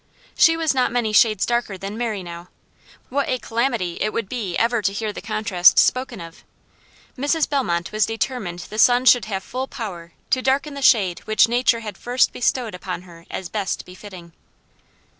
[0.35, 2.47] She was not many shades darker than Mary now;
[3.09, 6.43] what a calamity it would be ever to hear the contrast spoken of.
[7.15, 7.47] Mrs.
[7.47, 11.81] Bellmont was determined the sun should have full power to darken the shade which nature
[11.81, 14.33] had first bestowed upon her as best befitting.